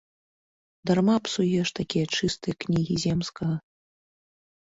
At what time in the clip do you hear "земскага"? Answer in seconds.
3.05-3.55